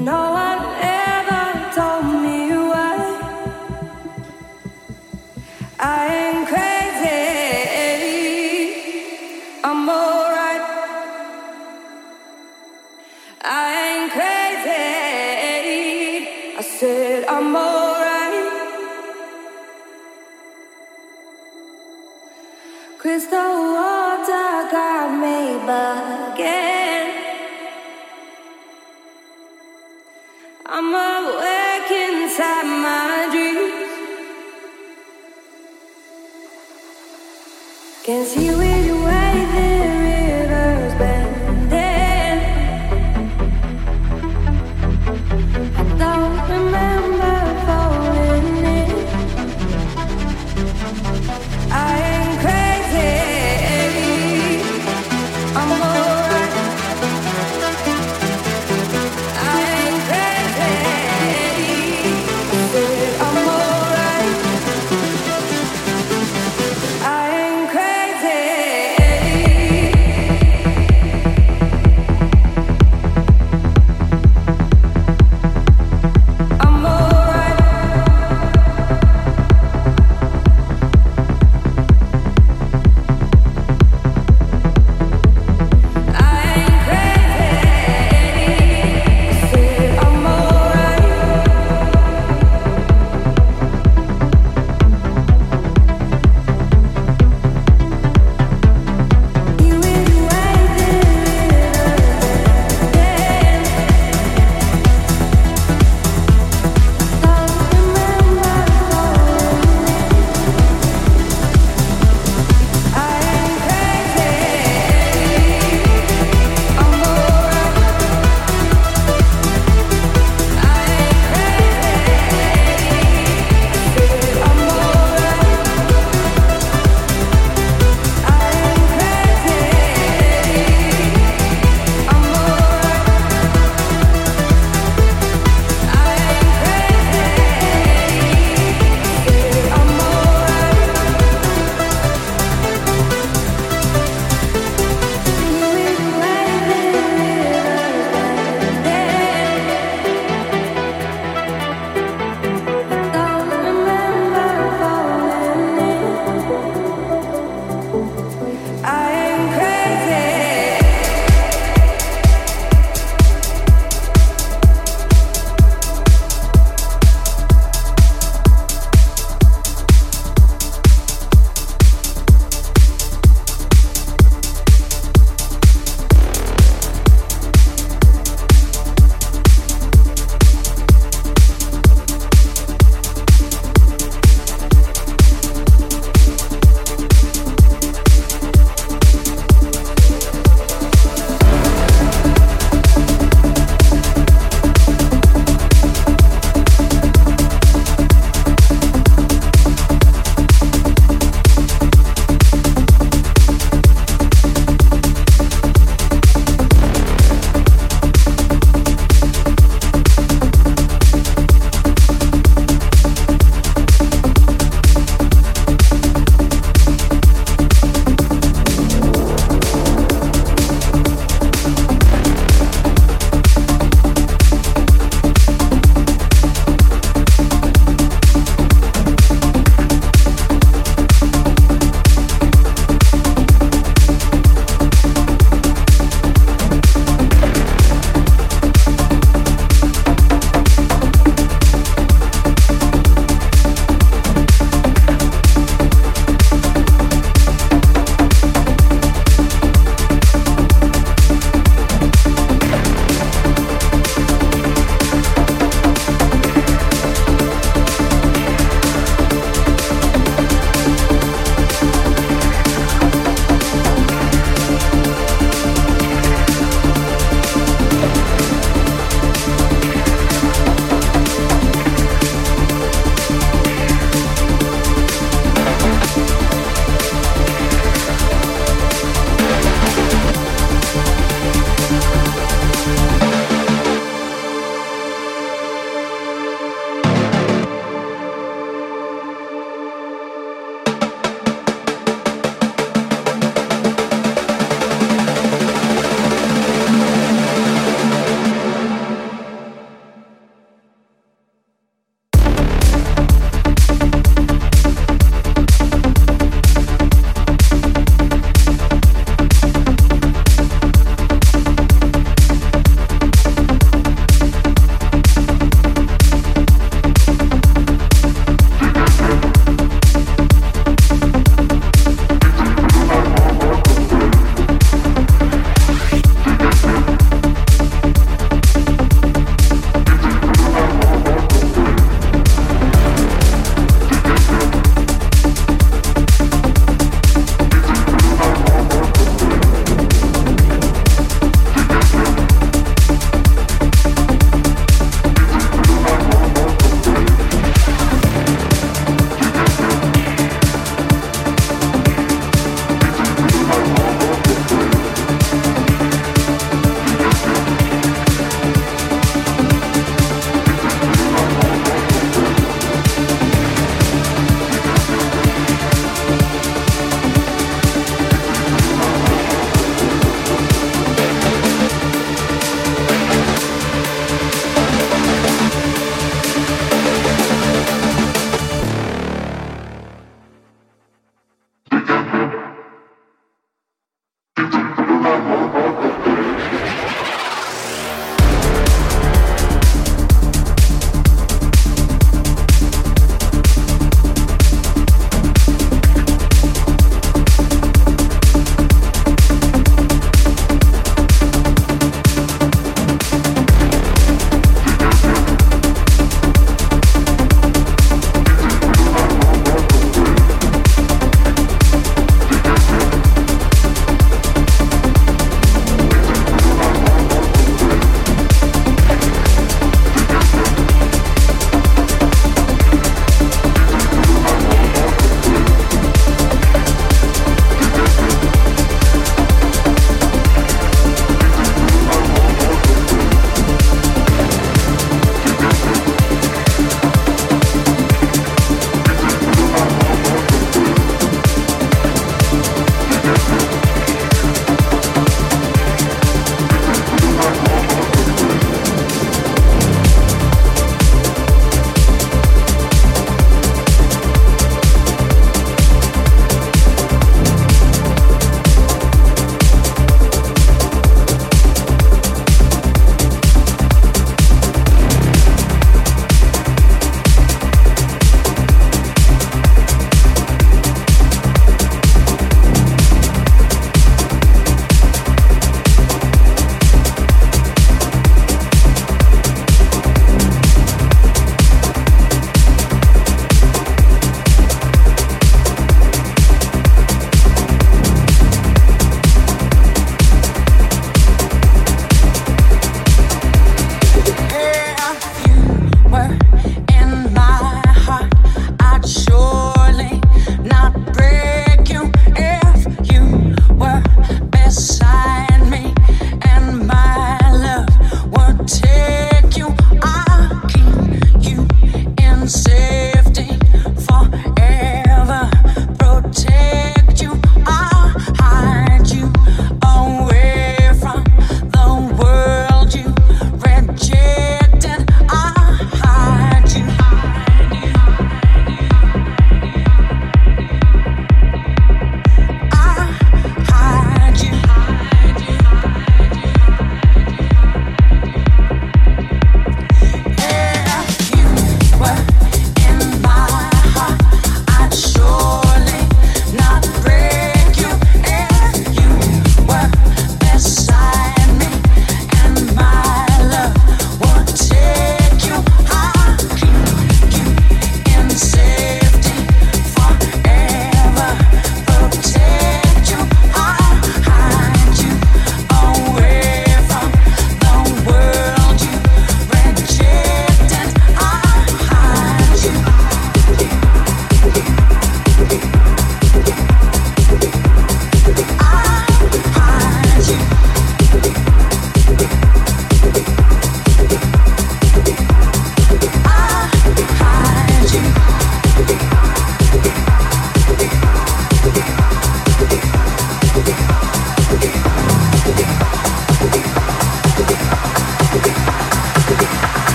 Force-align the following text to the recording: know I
know 0.00 0.34
I 0.34 0.53